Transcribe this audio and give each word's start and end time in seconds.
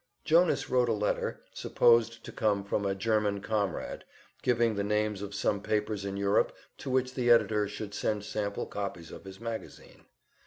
Jonas 0.25 0.67
wrote 0.67 0.89
a 0.89 0.93
letter, 0.93 1.41
supposed 1.53 2.23
to 2.23 2.31
come 2.31 2.63
from 2.63 2.87
a 2.87 2.95
German 2.95 3.39
"comrade," 3.39 4.03
giving 4.41 4.73
the 4.73 4.83
names 4.83 5.21
of 5.21 5.35
some 5.35 5.61
papers 5.61 6.03
in 6.05 6.17
Europe 6.17 6.55
to 6.79 6.89
which 6.89 7.13
the 7.13 7.29
editor 7.29 7.67
should 7.67 7.93
send 7.93 8.25
sample 8.25 8.65
copies 8.65 9.11
of 9.11 9.25
his 9.25 9.39
magazine. 9.39 10.05